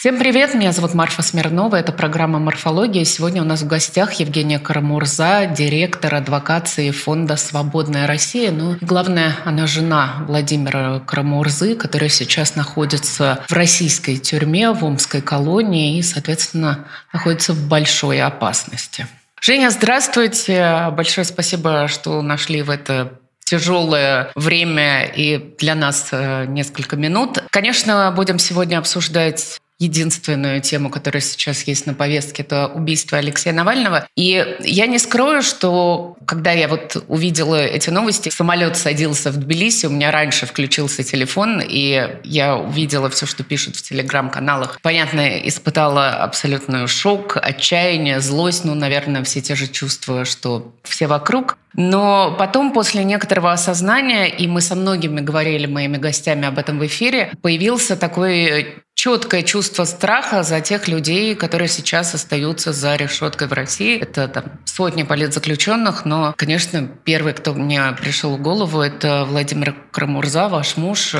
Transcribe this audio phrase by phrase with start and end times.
[0.00, 3.02] Всем привет, меня зовут Марфа Смирнова, это программа «Морфология».
[3.02, 8.52] Сегодня у нас в гостях Евгения Карамурза, директор адвокации фонда «Свободная Россия».
[8.52, 15.98] Ну, главное, она жена Владимира Карамурзы, который сейчас находится в российской тюрьме, в Омской колонии
[15.98, 19.08] и, соответственно, находится в большой опасности.
[19.40, 20.92] Женя, здравствуйте.
[20.92, 27.42] Большое спасибо, что нашли в это тяжелое время и для нас э, несколько минут.
[27.50, 34.08] Конечно, будем сегодня обсуждать единственную тему, которая сейчас есть на повестке, это убийство Алексея Навального.
[34.16, 39.86] И я не скрою, что когда я вот увидела эти новости, самолет садился в Тбилиси,
[39.86, 44.80] у меня раньше включился телефон, и я увидела все, что пишут в телеграм-каналах.
[44.82, 51.56] Понятно, испытала абсолютный шок, отчаяние, злость, ну, наверное, все те же чувства, что все вокруг.
[51.74, 56.86] Но потом, после некоторого осознания, и мы со многими говорили, моими гостями об этом в
[56.86, 63.52] эфире, появился такой четкое чувство страха за тех людей, которые сейчас остаются за решеткой в
[63.52, 63.96] России.
[63.96, 70.48] Это там сотни политзаключенных, но, конечно, первый, кто мне пришел в голову, это Владимир Крамурза,
[70.48, 71.14] ваш муж,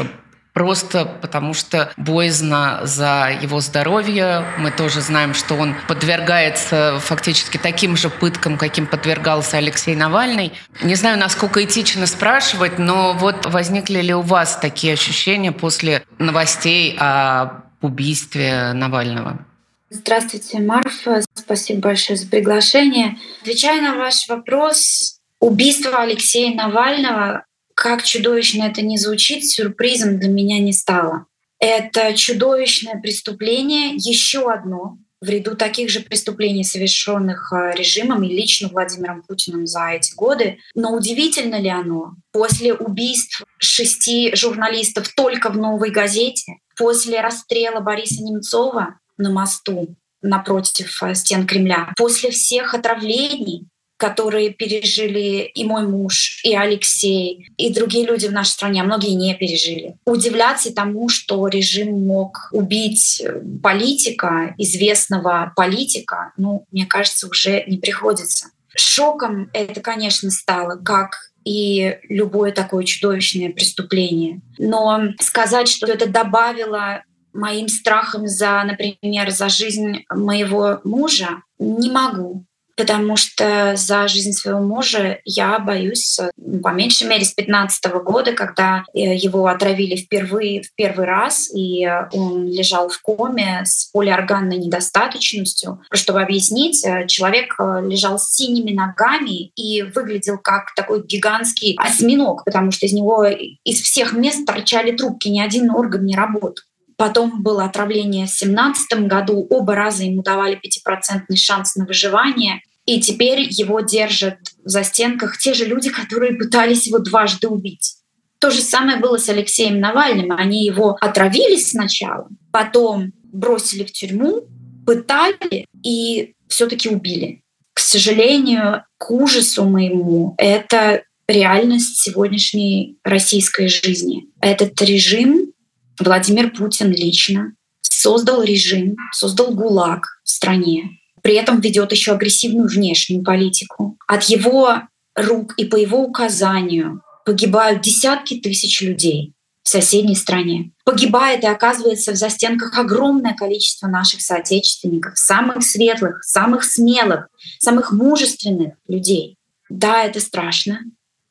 [0.55, 4.45] просто потому что боязно за его здоровье.
[4.59, 10.53] Мы тоже знаем, что он подвергается фактически таким же пыткам, каким подвергался Алексей Навальный.
[10.83, 16.97] Не знаю, насколько этично спрашивать, но вот возникли ли у вас такие ощущения после новостей
[16.98, 19.45] о убийстве Навального?
[19.91, 21.23] Здравствуйте, Марфа.
[21.34, 23.17] Спасибо большое за приглашение.
[23.41, 30.59] Отвечая на ваш вопрос, убийство Алексея Навального, как чудовищно это не звучит, сюрпризом для меня
[30.59, 31.27] не стало.
[31.59, 38.69] Это чудовищное преступление, еще одно в ряду таких же преступлений, совершенных э, режимом и лично
[38.69, 40.59] Владимиром Путиным за эти годы.
[40.75, 42.15] Но удивительно ли оно?
[42.31, 51.03] После убийств шести журналистов только в «Новой газете», после расстрела Бориса Немцова на мосту напротив
[51.03, 53.67] э, стен Кремля, после всех отравлений,
[53.97, 59.11] которые пережили и мой муж, и Алексей, и другие люди в нашей стране, а многие
[59.11, 59.97] не пережили.
[60.07, 67.79] Удивляться тому, что режим мог убить э, политика, известного политика, ну, мне кажется, уже не
[67.79, 68.51] приходится.
[68.77, 74.42] Шоком это, конечно, стало, как и любое такое чудовищное преступление.
[74.59, 82.45] Но сказать, что это добавило моим страхам за, например, за жизнь моего мужа, не могу
[82.78, 88.33] потому что за жизнь своего мужа я боюсь, ну, по меньшей мере, с 15 года,
[88.33, 94.58] когда э, его отравили впервые, в первый раз, и он лежал в коме с полиорганной
[94.58, 95.83] недостаточностью.
[95.92, 102.45] Чтобы объяснить, э, человек э, лежал с синими ногами и выглядел как такой гигантский осьминог,
[102.45, 106.62] потому что из него из всех мест торчали трубки, ни один орган не работал.
[106.98, 109.46] Потом было отравление в 2017 году.
[109.50, 112.60] Оба раза ему давали пятипроцентный шанс на выживание.
[112.89, 117.97] И теперь его держат в застенках те же люди, которые пытались его дважды убить.
[118.41, 120.33] То же самое было с Алексеем Навальным.
[120.33, 124.49] Они его отравили сначала, потом бросили в тюрьму,
[124.87, 127.43] пытали и все-таки убили.
[127.75, 134.29] К сожалению, к ужасу моему, это реальность сегодняшней российской жизни.
[134.41, 135.53] Этот режим
[136.00, 143.22] Владимир Путин лично создал режим, создал ГУЛАГ в стране, при этом ведет еще агрессивную внешнюю
[143.22, 143.99] политику.
[144.06, 144.84] От его
[145.14, 150.70] рук и по его указанию погибают десятки тысяч людей в соседней стране.
[150.87, 157.28] Погибает и оказывается в застенках огромное количество наших соотечественников, самых светлых, самых смелых,
[157.58, 159.37] самых мужественных людей.
[159.69, 160.81] Да, это страшно.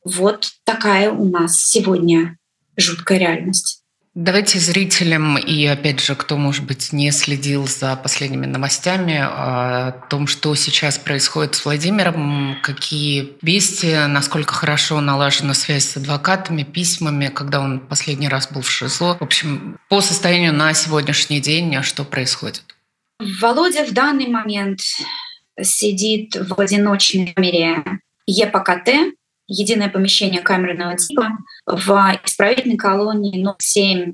[0.03, 2.37] Вот такая у нас сегодня
[2.75, 3.81] жуткая реальность.
[4.19, 10.25] Давайте зрителям и, опять же, кто, может быть, не следил за последними новостями о том,
[10.25, 17.59] что сейчас происходит с Владимиром, какие вести, насколько хорошо налажена связь с адвокатами, письмами, когда
[17.59, 19.17] он последний раз был в ШИЗО.
[19.19, 22.63] В общем, по состоянию на сегодняшний день, что происходит?
[23.19, 24.79] Володя в данный момент
[25.61, 27.83] сидит в одиночной камере
[28.25, 29.13] ЕПКТ,
[29.47, 34.13] единое помещение камерного типа в исправительной колонии номер 7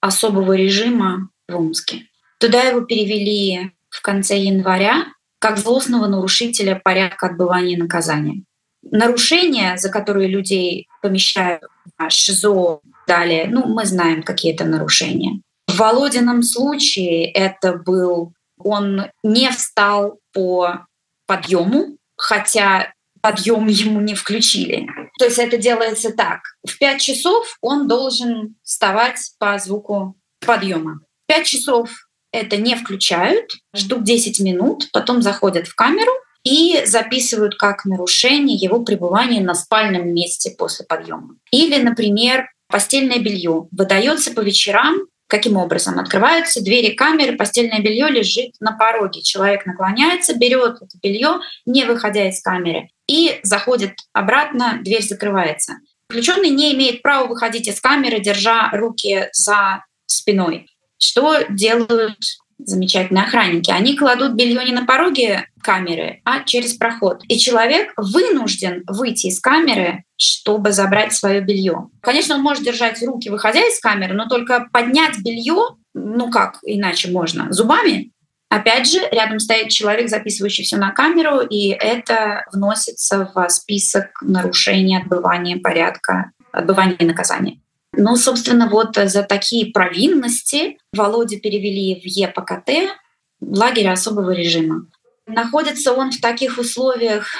[0.00, 2.02] особого режима в Омске.
[2.38, 5.06] Туда его перевели в конце января
[5.38, 8.44] как злостного нарушителя порядка отбывания наказания.
[8.82, 11.62] Нарушения, за которые людей помещают
[11.98, 15.40] в ШИЗО, далее, ну, мы знаем, какие это нарушения.
[15.66, 20.86] В Володином случае это был, он не встал по
[21.26, 22.93] подъему, хотя
[23.24, 24.86] подъем ему не включили.
[25.18, 26.40] То есть это делается так.
[26.62, 31.00] В 5 часов он должен вставать по звуку подъема.
[31.28, 31.88] 5 часов
[32.32, 36.12] это не включают, ждут 10 минут, потом заходят в камеру
[36.44, 41.36] и записывают как нарушение его пребывания на спальном месте после подъема.
[41.50, 45.98] Или, например, постельное белье выдается по вечерам Каким образом?
[45.98, 49.22] Открываются двери камеры, постельное белье лежит на пороге.
[49.22, 55.74] Человек наклоняется, берет это белье, не выходя из камеры, и заходит обратно, дверь закрывается.
[56.08, 60.66] Заключенный не имеет права выходить из камеры, держа руки за спиной.
[60.98, 62.18] Что делают
[62.58, 63.70] замечательные охранники?
[63.70, 67.22] Они кладут белье не на пороге камеры, а через проход.
[67.28, 71.88] И человек вынужден выйти из камеры, чтобы забрать свое белье.
[72.00, 77.10] Конечно, он может держать руки, выходя из камеры, но только поднять белье, ну как иначе
[77.10, 78.12] можно, зубами
[78.54, 84.96] Опять же, рядом стоит человек, записывающий все на камеру, и это вносится в список нарушений
[84.96, 87.60] отбывания порядка, отбывания наказания.
[87.96, 92.94] Ну, собственно, вот за такие провинности Володю перевели в ЕПКТ,
[93.40, 94.86] в лагерь особого режима.
[95.26, 97.32] Находится он в таких условиях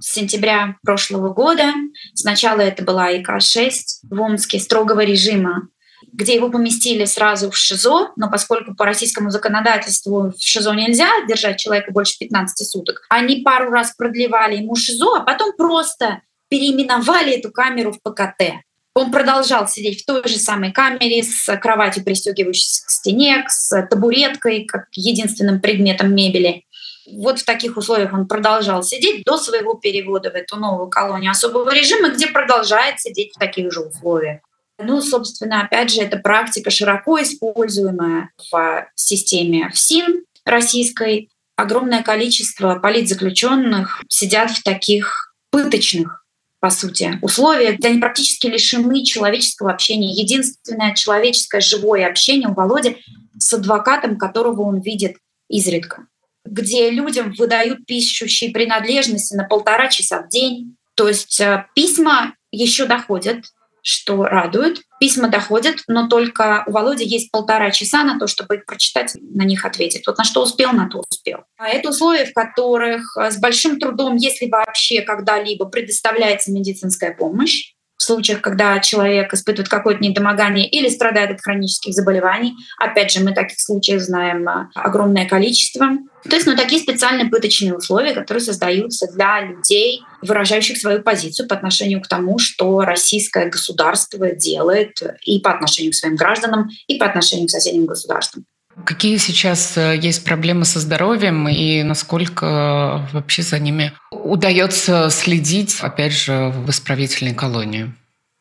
[0.00, 1.74] с сентября прошлого года.
[2.14, 3.70] Сначала это была ИК-6
[4.10, 5.68] в Омске строгого режима
[6.12, 11.58] где его поместили сразу в ШИЗО, но поскольку по российскому законодательству в ШИЗО нельзя держать
[11.58, 17.50] человека больше 15 суток, они пару раз продлевали ему ШИЗО, а потом просто переименовали эту
[17.50, 18.64] камеру в ПКТ.
[18.94, 24.64] Он продолжал сидеть в той же самой камере с кроватью, пристегивающейся к стене, с табуреткой,
[24.64, 26.64] как единственным предметом мебели.
[27.12, 31.74] Вот в таких условиях он продолжал сидеть до своего перевода в эту новую колонию особого
[31.74, 34.40] режима, где продолжает сидеть в таких же условиях.
[34.78, 41.30] Ну, собственно, опять же, это практика широко используемая в системе ФСИН российской.
[41.56, 46.26] Огромное количество политзаключенных сидят в таких пыточных
[46.60, 50.10] по сути, условиях, где они практически лишены человеческого общения.
[50.12, 52.98] Единственное человеческое живое общение у Володи
[53.38, 55.16] с адвокатом, которого он видит
[55.48, 56.06] изредка,
[56.44, 60.76] где людям выдают пишущие принадлежности на полтора часа в день.
[60.94, 63.44] То есть э, письма еще доходят
[63.86, 64.80] что радует.
[64.98, 69.44] Письма доходят, но только у Володи есть полтора часа на то, чтобы их прочитать, на
[69.44, 70.04] них ответить.
[70.08, 71.44] Вот на что успел, на то успел.
[71.56, 77.74] А это условия, в которых э, с большим трудом, если вообще когда-либо предоставляется медицинская помощь,
[77.96, 82.54] в случаях, когда человек испытывает какое-то недомогание или страдает от хронических заболеваний.
[82.78, 85.90] Опять же, мы таких случаев знаем э, огромное количество.
[86.28, 91.54] То есть, ну, такие специальные пыточные условия, которые создаются для людей, выражающих свою позицию по
[91.54, 97.06] отношению к тому, что российское государство делает и по отношению к своим гражданам, и по
[97.06, 98.44] отношению к соседним государствам.
[98.84, 106.12] Какие сейчас э, есть проблемы со здоровьем и насколько вообще за ними удается следить, опять
[106.12, 107.94] же, в исправительной колонии?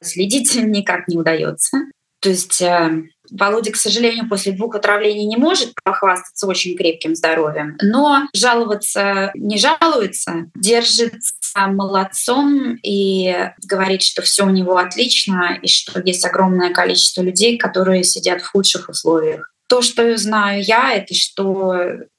[0.04, 1.78] Следить никак не удается.
[2.20, 7.78] То есть э, Володя, к сожалению, после двух отравлений не может похвастаться очень крепким здоровьем,
[7.82, 16.02] но жаловаться не жалуется, держится молодцом и говорит, что все у него отлично и что
[16.02, 19.52] есть огромное количество людей, которые сидят в худших условиях.
[19.68, 21.76] То, что знаю я, это что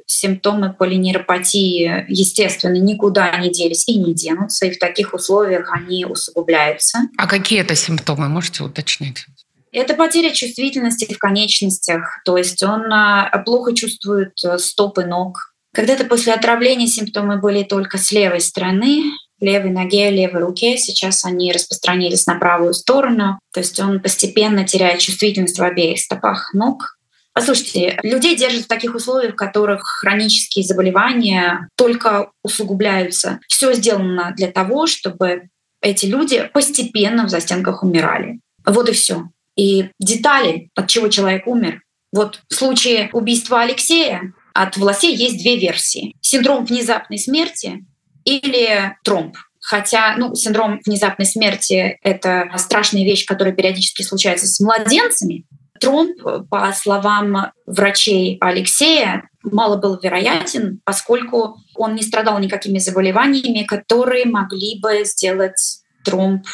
[0.06, 7.00] симптомы полинейропатии, естественно, никуда не делись и не денутся, и в таких условиях они усугубляются.
[7.18, 9.26] А какие это симптомы, можете уточнить?
[9.76, 15.52] Это потеря чувствительности в конечностях, то есть он а, плохо чувствует э, стопы ног.
[15.75, 19.02] Когда-то после отравления симптомы были только с левой стороны,
[19.38, 20.78] левой ноге, левой руке.
[20.78, 23.38] Сейчас они распространились на правую сторону.
[23.52, 26.97] То есть он постепенно теряет чувствительность в обеих стопах ног.
[27.35, 33.40] Послушайте, людей держат в таких условиях, в которых хронические заболевания только усугубляются.
[33.47, 35.50] Все сделано для того, чтобы
[35.83, 38.40] эти люди постепенно в застенках умирали.
[38.64, 39.25] Вот и все.
[39.56, 41.82] И детали, от чего человек умер.
[42.12, 46.14] Вот в случае убийства Алексея от властей есть две версии.
[46.20, 47.84] Синдром внезапной смерти
[48.25, 49.36] или тромб.
[49.60, 55.44] Хотя ну, синдром внезапной смерти— это страшная вещь, которая периодически случается с младенцами,
[55.80, 64.26] Тромб, по словам врачей Алексея, мало был вероятен, поскольку он не страдал никакими заболеваниями, которые
[64.26, 66.46] могли бы сделать тромб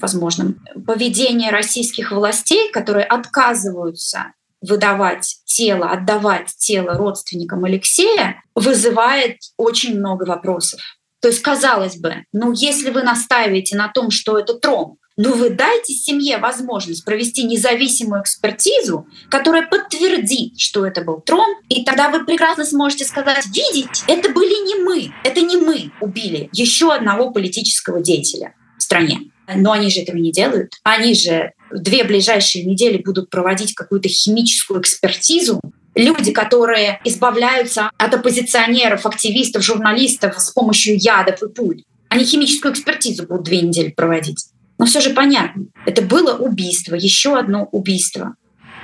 [0.00, 0.62] возможным.
[0.86, 10.80] Поведение российских властей, которые отказываются выдавать тело, отдавать тело родственникам Алексея, вызывает очень много вопросов.
[11.20, 15.50] То есть, казалось бы, ну если вы настаиваете на том, что это тромб, но вы
[15.50, 22.24] дайте семье возможность провести независимую экспертизу, которая подтвердит, что это был тромб, и тогда вы
[22.24, 28.00] прекрасно сможете сказать, видите, это были не мы, это не мы убили еще одного политического
[28.00, 29.20] деятеля в стране.
[29.52, 30.74] Но они же этого не делают.
[30.82, 35.60] Они же две ближайшие недели будут проводить какую-то химическую экспертизу
[35.94, 43.26] люди, которые избавляются от оппозиционеров, активистов, журналистов с помощью ядов и пуль, они химическую экспертизу
[43.26, 44.46] будут две недели проводить.
[44.78, 48.36] Но все же понятно, это было убийство, еще одно убийство.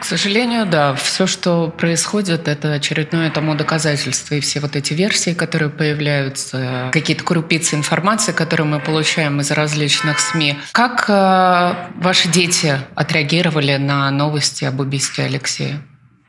[0.04, 4.34] К сожалению, да, все, что происходит, это очередное тому доказательство.
[4.34, 10.18] И все вот эти версии, которые появляются, какие-то крупицы информации, которые мы получаем из различных
[10.18, 10.56] СМИ.
[10.72, 15.80] Как э, ваши дети отреагировали на новости об убийстве Алексея?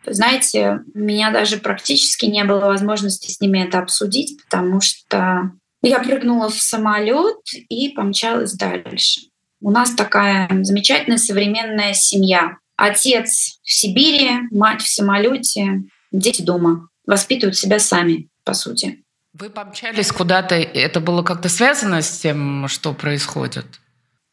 [0.08, 5.52] Знаете, у меня даже практически не было возможности с ними это обсудить, потому что
[5.82, 9.24] я прыгнула в самолет и помчалась дальше.
[9.60, 12.56] У нас такая замечательная современная семья.
[12.78, 16.90] Отец в Сибири, мать в самолете, дети дома.
[17.06, 19.04] Воспитывают себя сами, по сути.
[19.34, 23.66] Вы помчались куда-то, это было как-то связано с тем, что происходит?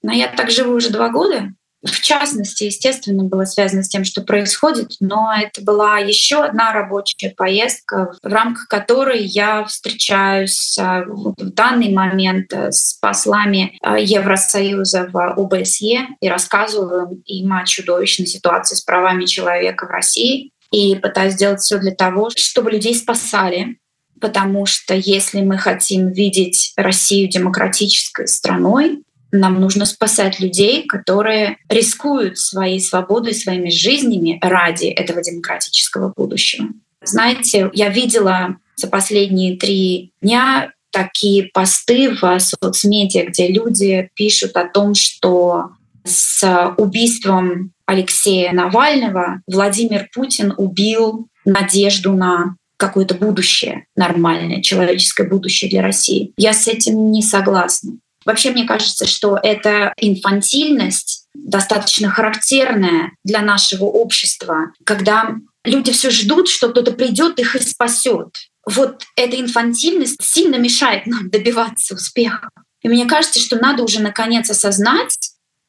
[0.02, 1.52] Но я так живу уже два года,
[1.84, 7.30] в частности, естественно, было связано с тем, что происходит, но это была еще одна рабочая
[7.36, 16.06] поездка, в рамках которой я встречаюсь в данный момент с послами а, Евросоюза в ОБСЕ
[16.20, 20.52] и рассказываю им о чудовищной ситуации с правами человека в России.
[20.70, 23.76] И пытаюсь сделать все для того, чтобы людей спасали,
[24.20, 32.38] потому что если мы хотим видеть Россию демократической страной, нам нужно спасать людей, которые рискуют
[32.38, 36.68] своей свободой, своими жизнями ради этого демократического будущего.
[37.02, 44.68] Знаете, я видела за последние три дня такие посты в соцмедиа, где люди пишут о
[44.68, 45.70] том, что
[46.04, 55.82] с убийством Алексея Навального Владимир Путин убил надежду на какое-то будущее нормальное, человеческое будущее для
[55.82, 56.32] России.
[56.36, 57.92] Я с этим не согласна.
[58.24, 66.48] Вообще, мне кажется, что эта инфантильность достаточно характерная для нашего общества, когда люди все ждут,
[66.48, 68.28] что кто-то придет их и спасет.
[68.66, 72.48] Вот эта инфантильность сильно мешает нам добиваться успеха.
[72.82, 75.16] И мне кажется, что надо уже наконец осознать,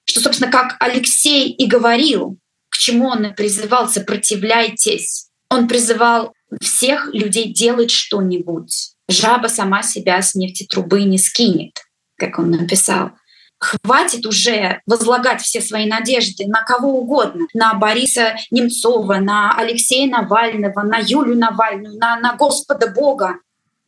[0.06, 2.38] что, собственно, как Алексей и говорил,
[2.70, 5.28] к чему он призывал «сопротивляйтесь».
[5.50, 8.94] Он призывал всех людей делать что-нибудь.
[9.08, 11.84] Жаба сама себя с нефтетрубы не скинет
[12.18, 13.12] как он написал.
[13.60, 20.82] Хватит уже возлагать все свои надежды на кого угодно, на Бориса Немцова, на Алексея Навального,
[20.82, 23.38] на Юлю Навальную, на, на Господа Бога.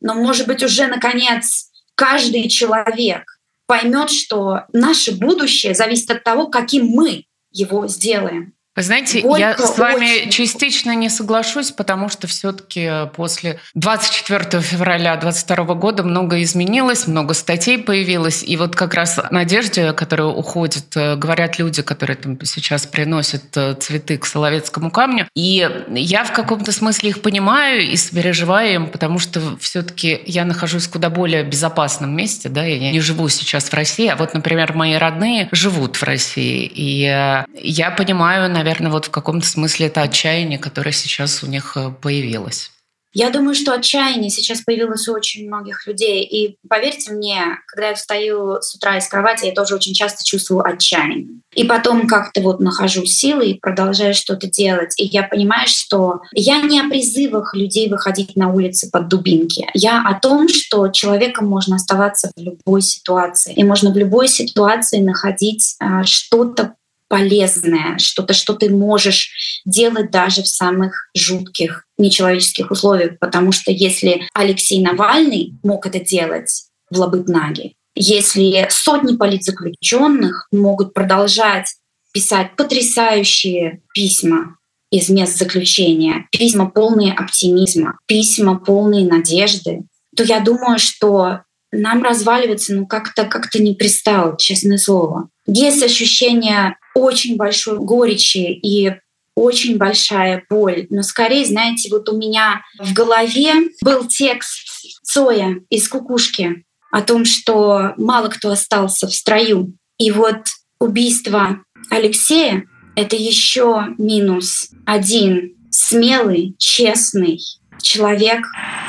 [0.00, 6.86] Но, может быть, уже, наконец, каждый человек поймет, что наше будущее зависит от того, каким
[6.86, 8.54] мы его сделаем.
[8.76, 10.30] Вы знаете, Горько я с вами очень...
[10.30, 17.78] частично не соглашусь, потому что все-таки после 24 февраля 2022 года много изменилось, много статей
[17.78, 18.44] появилось.
[18.46, 23.74] И вот как раз надежде, которая уходит, э, говорят люди, которые там сейчас приносят э,
[23.80, 25.26] цветы к Соловецкому камню.
[25.34, 30.86] И я в каком-то смысле их понимаю и сопереживаю им, потому что все-таки я нахожусь
[30.86, 32.50] в куда более безопасном месте.
[32.50, 32.62] Да?
[32.62, 36.70] Я не живу сейчас в России, а вот, например, мои родные живут в России.
[36.74, 41.46] И э, я понимаю, наверное, наверное, вот в каком-то смысле это отчаяние, которое сейчас у
[41.46, 42.72] них э, появилось.
[43.14, 46.22] Я думаю, что отчаяние сейчас появилось у очень многих людей.
[46.22, 50.66] И поверьте мне, когда я встаю с утра из кровати, я тоже очень часто чувствую
[50.66, 51.40] отчаяние.
[51.54, 54.92] И потом как-то вот нахожу силы и продолжаю что-то делать.
[54.98, 59.66] И я понимаю, что я не о призывах людей выходить на улицы под дубинки.
[59.72, 63.54] Я о том, что человеком можно оставаться в любой ситуации.
[63.54, 66.74] И можно в любой ситуации находить а, что-то
[67.08, 73.18] полезное, что-то, что ты можешь делать даже в самых жутких нечеловеческих условиях.
[73.18, 81.74] Потому что если Алексей Навальный мог это делать в Лабытнаге, если сотни политзаключенных могут продолжать
[82.12, 84.56] писать потрясающие письма
[84.90, 89.82] из мест заключения, письма полные оптимизма, письма полные надежды,
[90.14, 91.40] то я думаю, что
[91.72, 95.28] нам разваливаться ну как-то как-то не пристало, честное слово.
[95.46, 98.92] Есть ощущение очень большой горечи и
[99.34, 100.86] очень большая боль.
[100.90, 104.66] Но скорее, знаете, вот у меня в голове был текст
[105.02, 109.74] Цоя из «Кукушки» о том, что мало кто остался в строю.
[109.98, 110.46] И вот
[110.80, 111.58] убийство
[111.90, 112.64] Алексея—
[112.96, 117.38] это еще минус один смелый, честный
[117.82, 118.46] человек,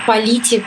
[0.07, 0.63] политик,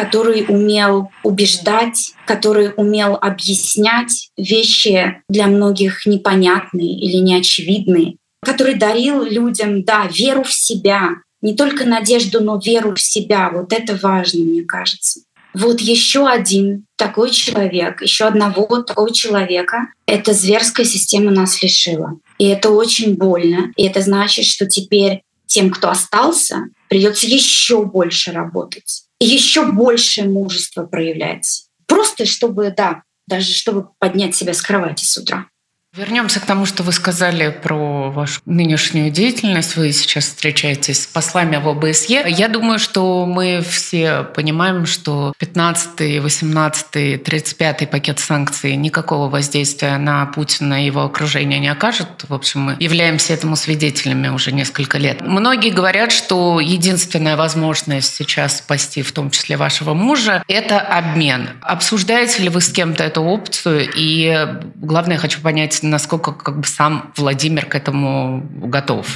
[0.00, 9.84] который умел убеждать, который умел объяснять вещи для многих непонятные или неочевидные, который дарил людям,
[9.84, 13.50] да, веру в себя, не только надежду, но веру в себя.
[13.52, 15.20] Вот это важно, мне кажется.
[15.52, 22.12] Вот еще один такой человек, еще одного такого человека эта зверская система нас лишила.
[22.38, 23.70] И это очень больно.
[23.76, 30.84] И это значит, что теперь тем, кто остался, придется еще больше работать, еще больше мужества
[30.84, 31.66] проявлять.
[31.86, 35.48] Просто чтобы, да, даже чтобы поднять себя с кровати с утра.
[35.96, 39.74] Вернемся к тому, что вы сказали про вашу нынешнюю деятельность.
[39.74, 42.26] Вы сейчас встречаетесь с послами в ОБСЕ.
[42.28, 50.26] Я думаю, что мы все понимаем, что 15, 18, 35 пакет санкций никакого воздействия на
[50.26, 52.24] Путина и его окружение не окажет.
[52.28, 55.20] В общем, мы являемся этому свидетелями уже несколько лет.
[55.22, 61.48] Многие говорят, что единственная возможность сейчас спасти, в том числе вашего мужа, это обмен.
[61.62, 63.90] Обсуждаете ли вы с кем-то эту опцию?
[63.92, 69.06] И главное, хочу понять, насколько как бы сам Владимир к этому готов.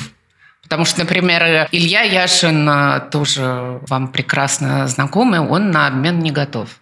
[0.62, 6.80] Потому что, например, Илья Яшин э, тоже вам прекрасно знакомый, он на обмен не готов.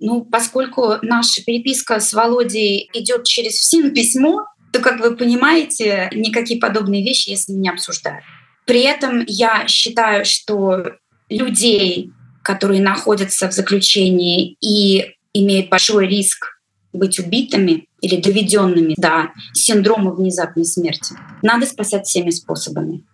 [0.00, 6.60] Ну, поскольку наша переписка с Володей идет через ФСИН письмо, то, как вы понимаете, никакие
[6.60, 8.22] подобные вещи я с ним не обсуждаю.
[8.66, 10.96] При этом я считаю, что
[11.28, 12.10] людей,
[12.42, 16.58] которые находятся в заключении и имеют большой риск
[16.92, 23.04] быть убитыми или доведенными до синдрома внезапной смерти, надо спасать всеми способами.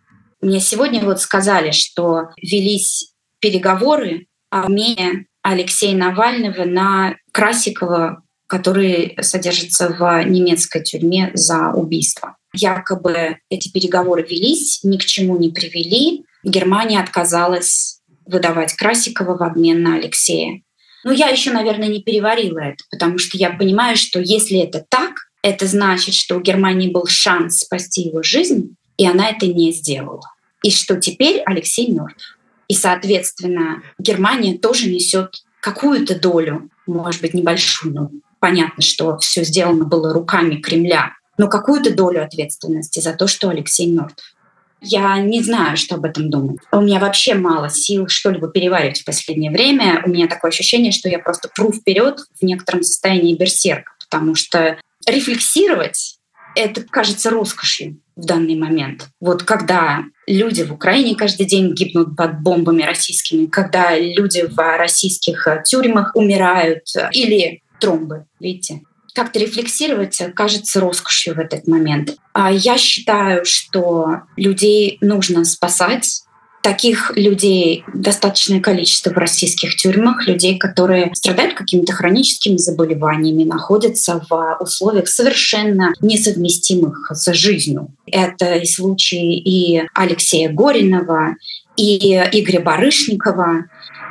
[0.41, 9.91] Мне сегодня вот сказали, что велись переговоры о обмене Алексея Навального на Красикова, который содержится
[9.91, 12.37] в немецкой тюрьме за убийство.
[12.55, 16.25] Якобы эти переговоры велись, ни к чему не привели.
[16.43, 20.63] Германия отказалась выдавать Красикова в обмен на Алексея.
[21.05, 25.29] Но я еще, наверное, не переварила это, потому что я понимаю, что если это так,
[25.43, 30.23] это значит, что у Германии был шанс спасти его жизнь, и она это не сделала.
[30.63, 32.39] И что теперь Алексей мертв.
[32.67, 39.85] И, соответственно, Германия тоже несет какую-то долю, может быть, небольшую, но понятно, что все сделано
[39.85, 44.37] было руками Кремля, но какую-то долю ответственности за то, что Алексей мертв.
[44.81, 46.59] Я не знаю, что об этом думать.
[46.73, 50.03] У меня вообще мало сил что-либо переваривать в последнее время.
[50.05, 54.79] У меня такое ощущение, что я просто пру вперед в некотором состоянии берсерка, потому что
[55.07, 56.19] рефлексировать
[56.55, 59.09] это кажется роскошью в данный момент.
[59.21, 65.47] Вот когда люди в Украине каждый день гибнут под бомбами российскими, когда люди в российских
[65.65, 68.83] тюрьмах умирают или тромбы, видите,
[69.19, 72.17] как-то рефлексировать кажется роскошью в этот момент.
[72.33, 76.23] А я считаю, что людей нужно спасать,
[76.63, 84.57] таких людей достаточное количество в российских тюрьмах, людей, которые страдают какими-то хроническими заболеваниями, находятся в
[84.61, 87.89] условиях совершенно несовместимых с жизнью.
[88.07, 91.35] Это и случаи и Алексея Горинова,
[91.77, 93.65] и Игоря Барышникова,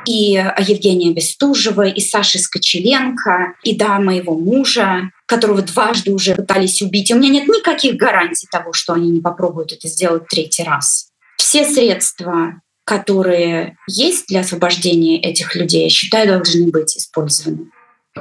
[0.08, 7.12] и Евгения Бестужева, и Саши Скочеленко, и да, моего мужа, которого дважды уже пытались убить.
[7.12, 11.10] И у меня нет никаких гарантий того, что они не попробуют это сделать третий раз.
[11.38, 17.65] Все средства, которые есть для освобождения этих людей, я считаю, должны быть использованы.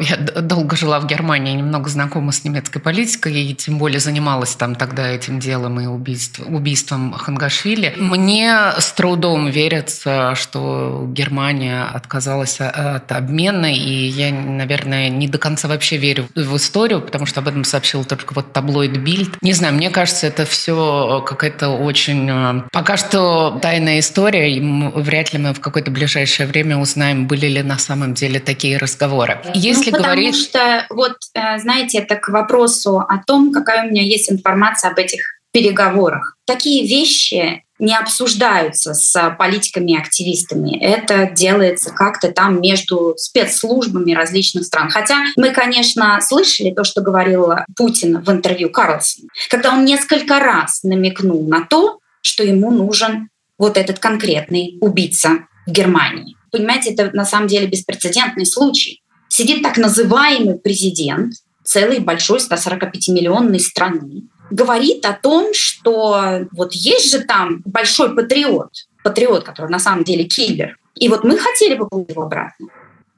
[0.00, 4.74] Я долго жила в Германии, немного знакома с немецкой политикой, и тем более занималась там
[4.74, 7.94] тогда этим делом и убийств, убийством Хангашвили.
[7.96, 15.68] Мне с трудом верится, что Германия отказалась от обмена, и я, наверное, не до конца
[15.68, 19.36] вообще верю в историю, потому что об этом сообщил только вот таблоид Бильд.
[19.42, 22.28] Не знаю, мне кажется, это все какая-то очень...
[22.30, 27.46] Э, пока что тайная история, и вряд ли мы в какое-то ближайшее время узнаем, были
[27.46, 29.40] ли на самом деле такие разговоры.
[29.54, 30.36] Если если потому говорить...
[30.36, 34.98] что, вот, э, знаете, это к вопросу о том, какая у меня есть информация об
[34.98, 35.20] этих
[35.52, 36.36] переговорах.
[36.44, 40.78] Такие вещи не обсуждаются с политиками и активистами.
[40.78, 44.90] Это делается как-то там между спецслужбами различных стран.
[44.90, 50.82] Хотя мы, конечно, слышали то, что говорил Путин в интервью Карлсон, когда он несколько раз
[50.82, 56.36] намекнул на то, что ему нужен вот этот конкретный убийца в Германии.
[56.50, 59.02] Понимаете, это на самом деле беспрецедентный случай
[59.36, 67.18] сидит так называемый президент целой большой 145-миллионной страны, говорит о том, что вот есть же
[67.18, 68.70] там большой патриот,
[69.04, 72.68] патриот, который на самом деле киллер, и вот мы хотели бы его обратно.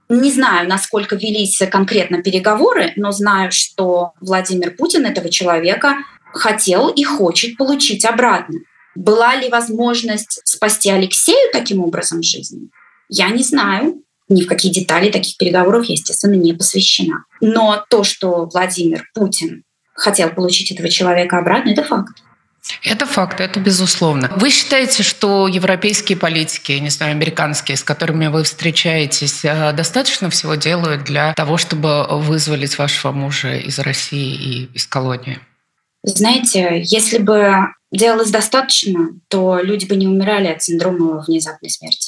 [0.08, 5.98] Не знаю, насколько велись конкретно переговоры, но знаю, что Владимир Путин этого человека
[6.32, 8.58] хотел и хочет получить обратно.
[8.96, 12.70] Была ли возможность спасти Алексею таким образом жизни?
[13.08, 17.24] Я не знаю ни в какие детали таких переговоров я, естественно, не посвящена.
[17.40, 19.64] Но то, что Владимир Путин
[19.94, 22.22] хотел получить этого человека обратно, это факт.
[22.82, 24.30] Это факт, это безусловно.
[24.36, 30.54] Вы считаете, что европейские политики, не знаю, американские, с которыми вы встречаетесь, э, достаточно всего
[30.54, 35.38] делают для того, чтобы вызволить вашего мужа из России и из колонии?
[36.02, 42.07] Знаете, если бы делалось достаточно, то люди бы не умирали от синдрома внезапной смерти.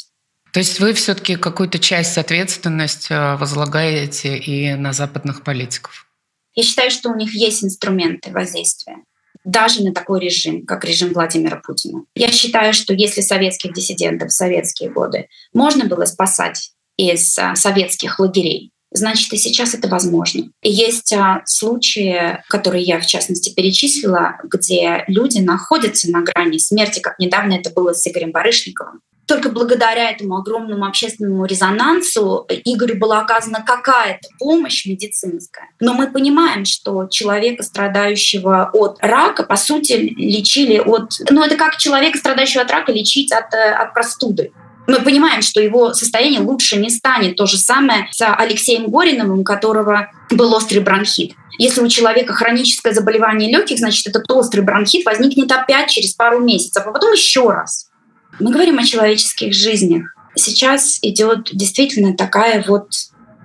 [0.52, 6.06] То есть вы все-таки какую-то часть ответственности э, возлагаете и на западных политиков?
[6.54, 8.96] Я считаю, что у них есть инструменты воздействия
[9.44, 12.04] даже на такой режим, как режим Владимира Путина.
[12.14, 18.18] Я считаю, что если советских диссидентов в советские годы можно было спасать из а, советских
[18.18, 20.50] лагерей, значит и сейчас это возможно.
[20.62, 27.00] И есть а, случаи, которые я в частности перечислила, где люди находятся на грани смерти,
[27.00, 29.00] как недавно это было с Игорем Барышниковым
[29.30, 35.68] только благодаря этому огромному общественному резонансу Игорю была оказана какая-то помощь медицинская.
[35.78, 41.12] Но мы понимаем, что человека, страдающего от рака, по сути, лечили от...
[41.30, 44.50] Ну, это как человека, страдающего от рака, лечить от, э, от простуды.
[44.88, 47.36] Мы понимаем, что его состояние лучше не станет.
[47.36, 51.34] То же самое с Алексеем Гориным, у которого был острый бронхит.
[51.56, 56.82] Если у человека хроническое заболевание легких, значит, этот острый бронхит возникнет опять через пару месяцев,
[56.84, 57.89] а потом еще раз.
[58.40, 60.14] Мы говорим о человеческих жизнях.
[60.34, 62.88] Сейчас идет действительно такая вот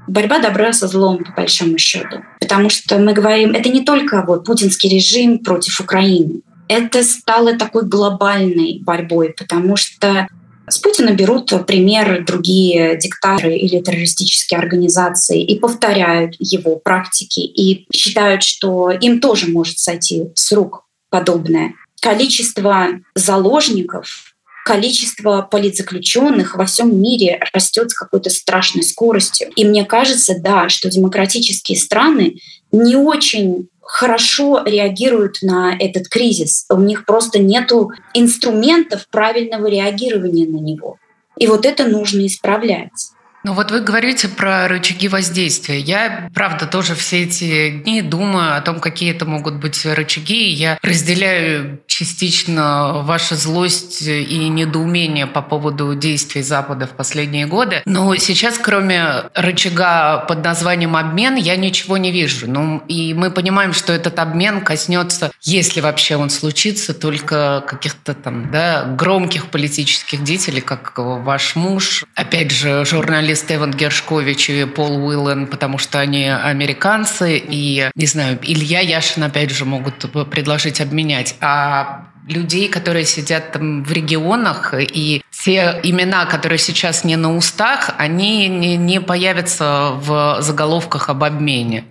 [0.08, 2.24] борьба добра со злом, по большому счету.
[2.40, 6.42] Потому что мы говорим, это не только вот путинский режим против Украины.
[6.68, 10.28] Это стало такой глобальной борьбой, потому что
[10.68, 18.42] с Путина берут пример другие диктаторы или террористические организации и повторяют его практики и считают,
[18.42, 21.74] что им тоже может сойти с рук подобное.
[22.02, 24.35] Количество заложников
[24.66, 29.52] количество политзаключенных во всем мире растет с какой-то страшной скоростью.
[29.56, 32.38] И мне кажется, да, что демократические страны
[32.72, 36.66] не очень хорошо реагируют на этот кризис.
[36.72, 37.72] У них просто нет
[38.16, 40.98] инструментов правильного реагирования на него.
[41.38, 43.12] И вот это нужно исправлять.
[43.46, 45.78] Ну вот вы говорите про рычаги воздействия.
[45.78, 50.50] Я, правда, тоже все эти дни думаю о том, какие это могут быть рычаги.
[50.50, 57.84] Я разделяю частично ваша злость и недоумение по поводу действий Запада в последние годы.
[57.86, 62.50] Но сейчас, кроме рычага под названием обмен, я ничего не вижу.
[62.50, 68.50] Ну, и мы понимаем, что этот обмен коснется, если вообще он случится, только каких-то там
[68.50, 75.48] да, громких политических деятелей, как ваш муж, опять же, журналист Стевен Гершкович и Пол Уиллен,
[75.48, 81.36] потому что они американцы, и, не знаю, Илья Яшин, опять же, могут предложить обменять.
[81.42, 87.92] А людей, которые сидят там в регионах, и те имена, которые сейчас не на устах,
[87.98, 91.86] они не, не появятся в заголовках об обмене.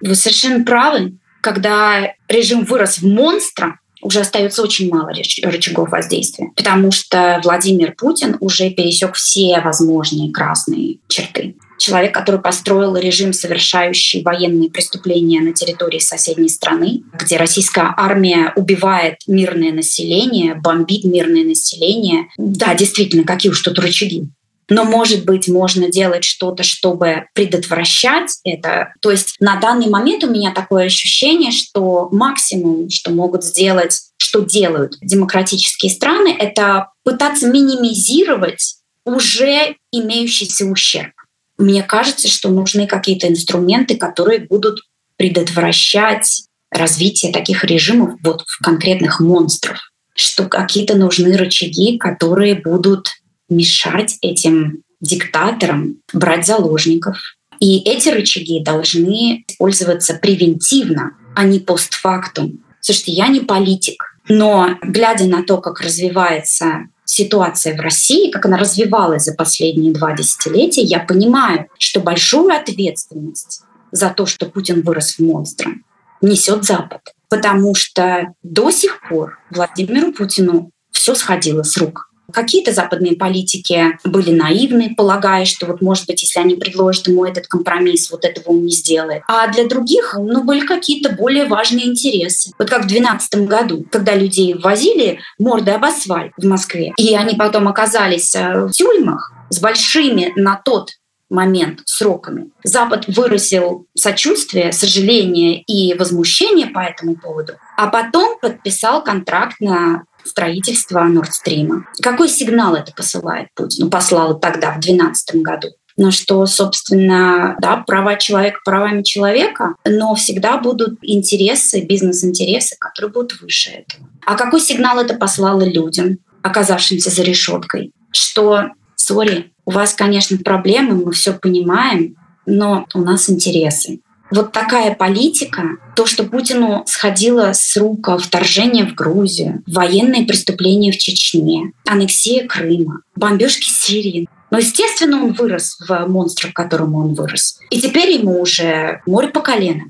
[0.00, 1.14] Вы совершенно правы.
[1.40, 5.10] Когда режим вырос в монстра, уже остается очень мало
[5.42, 11.56] рычагов воздействия, потому что Владимир Путин уже пересек все возможные красные черты.
[11.78, 19.16] Человек, который построил режим, совершающий военные преступления на территории соседней страны, где российская армия убивает
[19.26, 22.28] мирное население, бомбит мирное население.
[22.38, 24.28] Да, действительно, какие уж тут рычаги.
[24.68, 28.92] Но, может быть, можно делать что-то, чтобы предотвращать это.
[29.00, 34.40] То есть на данный момент у меня такое ощущение, что максимум, что могут сделать, что
[34.40, 41.12] делают демократические страны, это пытаться минимизировать уже имеющийся ущерб.
[41.58, 44.80] Мне кажется, что нужны какие-то инструменты, которые будут
[45.16, 49.78] предотвращать развитие таких режимов вот в конкретных монстров,
[50.14, 53.08] что какие-то нужны рычаги, которые будут
[53.48, 57.16] мешать этим диктаторам брать заложников.
[57.60, 62.64] И эти рычаги должны использоваться превентивно, а не постфактум.
[62.80, 68.58] Слушайте, я не политик, но глядя на то, как развивается ситуация в России, как она
[68.58, 75.14] развивалась за последние два десятилетия, я понимаю, что большую ответственность за то, что Путин вырос
[75.14, 75.72] в монстра,
[76.20, 77.00] несет Запад.
[77.28, 82.10] Потому что до сих пор Владимиру Путину все сходило с рук.
[82.32, 87.46] Какие-то западные политики были наивны, полагая, что вот, может быть, если они предложат ему этот
[87.46, 89.22] компромисс, вот этого он не сделает.
[89.28, 92.52] А для других, ну, были какие-то более важные интересы.
[92.58, 97.34] Вот как в 2012 году, когда людей возили морды об асфальт в Москве, и они
[97.36, 100.90] потом оказались э, в тюрьмах с большими на тот
[101.28, 102.50] момент сроками.
[102.62, 111.04] Запад выразил сочувствие, сожаление и возмущение по этому поводу, а потом подписал контракт на строительства
[111.04, 111.86] Нордстрима.
[112.00, 113.84] Какой сигнал это посылает Путин?
[113.84, 115.68] Ну, послал тогда, в 2012 году.
[115.96, 123.40] Но что, собственно, да, права человека правами человека, но всегда будут интересы, бизнес-интересы, которые будут
[123.40, 124.08] выше этого.
[124.26, 127.92] А какой сигнал это послало людям, оказавшимся за решеткой?
[128.12, 134.00] Что, сори, у вас, конечно, проблемы, мы все понимаем, но у нас интересы.
[134.30, 140.98] Вот такая политика, то, что Путину сходило с рук вторжение в Грузию, военные преступления в
[140.98, 144.28] Чечне, аннексия Крыма, бомбежки Сирии.
[144.50, 147.58] Но, естественно, он вырос в монстра, в котором он вырос.
[147.70, 149.84] И теперь ему уже море по колено.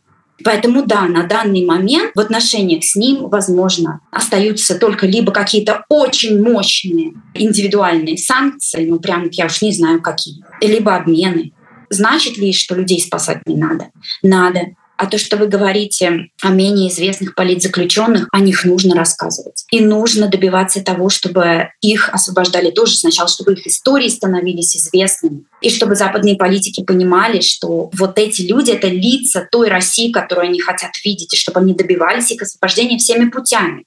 [0.45, 6.43] Поэтому да, на данный момент в отношениях с ним, возможно, остаются только либо какие-то очень
[6.43, 11.53] мощные индивидуальные санкции, ну прям я уж не знаю какие, либо обмены.
[11.91, 13.91] Значит ли, что людей спасать не надо?
[14.23, 14.61] Надо.
[14.97, 19.65] А то, что вы говорите о менее известных политзаключенных, о них нужно рассказывать.
[19.71, 25.45] И нужно добиваться того, чтобы их освобождали тоже сначала, чтобы их истории становились известными.
[25.61, 30.61] И чтобы западные политики понимали, что вот эти люди— это лица той России, которую они
[30.61, 33.85] хотят видеть, и чтобы они добивались их освобождения всеми путями.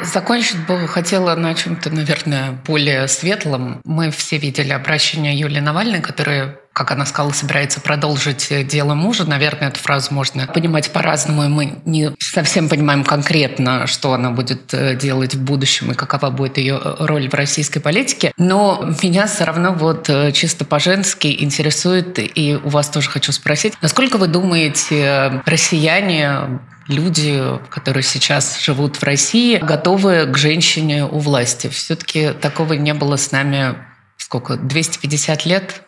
[0.00, 3.82] Закончить бы хотела на чем-то, наверное, более светлом.
[3.84, 9.24] Мы все видели обращение Юлии Навальной, которая как она сказала, собирается продолжить дело мужа.
[9.24, 14.72] Наверное, эту фразу можно понимать по-разному, и мы не совсем понимаем конкретно, что она будет
[14.72, 18.32] э, делать в будущем и какова будет ее роль в российской политике.
[18.38, 23.74] Но меня все равно вот э, чисто по-женски интересует, и у вас тоже хочу спросить,
[23.82, 31.68] насколько вы думаете, россияне люди, которые сейчас живут в России, готовы к женщине у власти.
[31.68, 33.76] Все-таки такого не было с нами
[34.16, 35.82] сколько, 250 лет?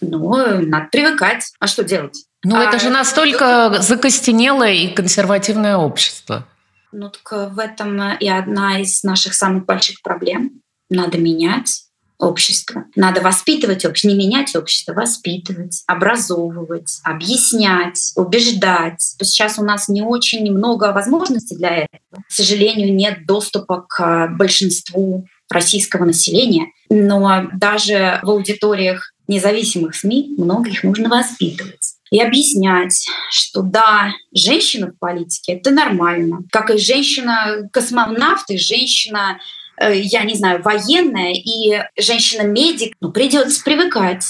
[0.00, 1.52] Ну, надо привыкать.
[1.58, 2.24] А что делать?
[2.42, 6.46] Ну, а, это же настолько ну, закостенелое и консервативное общество.
[6.92, 10.62] Ну, так в этом и одна из наших самых больших проблем.
[10.88, 11.84] Надо менять
[12.20, 12.84] общество.
[12.94, 19.00] Надо воспитывать общество, не менять общество, воспитывать, образовывать, объяснять, убеждать.
[19.22, 22.22] Сейчас у нас не очень много возможностей для этого.
[22.28, 30.68] К сожалению, нет доступа к большинству российского населения, но даже в аудиториях независимых СМИ много
[30.68, 36.40] их нужно воспитывать и объяснять, что да, женщина в политике— это нормально.
[36.50, 39.38] Как и женщина-космонавт, и женщина
[39.80, 44.24] Э, я не знаю, военная и женщина-медик, ну, придется привыкать.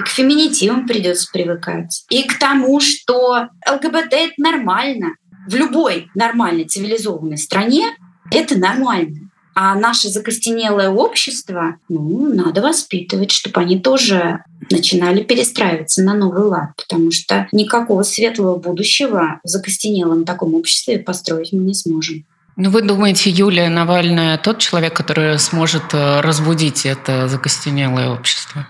[0.00, 2.04] И к феминитивам придется привыкать.
[2.10, 5.12] И к тому, что ЛГБТ— это нормально.
[5.48, 7.96] В любой нормальной цивилизованной стране
[8.32, 9.30] это нормально.
[9.58, 16.72] А наше закостенелое общество, ну, надо воспитывать, чтобы они тоже начинали перестраиваться на новый лад,
[16.76, 22.26] потому что никакого светлого будущего в закостенелом таком обществе построить мы не сможем.
[22.56, 28.66] Ну, вы думаете, Юлия Навальная тот человек, который сможет э, разбудить это закостенелое общество?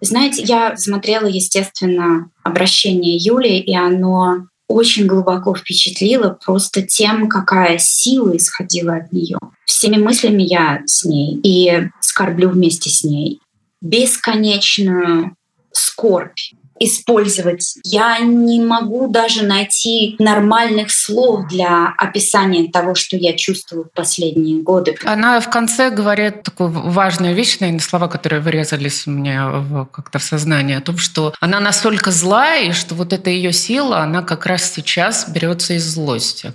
[0.00, 8.36] Знаете, я смотрела, естественно, обращение Юлии, и оно очень глубоко впечатлило просто тем, какая сила
[8.36, 9.38] исходила от нее.
[9.66, 13.40] Всеми мыслями я с ней и скорблю вместе с ней.
[13.80, 15.36] Бесконечную
[15.72, 16.38] скорбь
[16.84, 17.78] использовать.
[17.84, 24.62] Я не могу даже найти нормальных слов для описания того, что я чувствую в последние
[24.62, 24.96] годы.
[25.04, 30.22] Она в конце говорит такую важную вещь, наверное, слова, которые вырезались у меня как-то в
[30.22, 34.46] сознание, о том, что она настолько злая, и что вот эта ее сила, она как
[34.46, 36.52] раз сейчас берется из злости.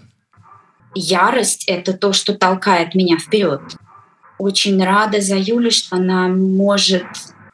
[0.96, 3.62] Ярость— это то, что толкает меня вперед.
[4.40, 7.06] Очень рада за Юлю, что она может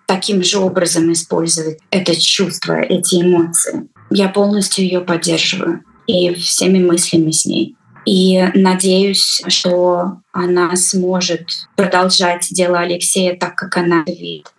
[0.06, 3.88] таким же образом использовать это чувство, эти эмоции.
[4.10, 7.76] Я полностью ее поддерживаю и всеми мыслями с ней.
[8.06, 14.52] И надеюсь, что она сможет продолжать дело Алексея так, как она видит.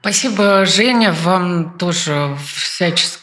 [0.00, 1.14] Спасибо, Женя.
[1.22, 3.21] Вам тоже всячески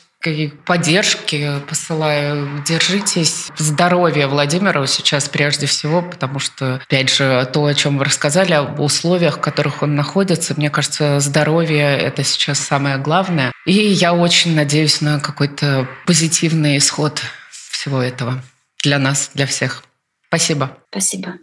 [0.66, 2.64] поддержки посылаю.
[2.66, 3.48] Держитесь.
[3.58, 8.80] Здоровья Владимиру сейчас прежде всего, потому что, опять же, то, о чем вы рассказали, об
[8.80, 13.52] условиях, в которых он находится, мне кажется, здоровье— это сейчас самое главное.
[13.66, 18.44] И я очень надеюсь на какой-то позитивный исход всего этого
[18.84, 19.84] для нас, для всех.
[20.28, 20.78] Спасибо.
[20.92, 21.36] Спасибо.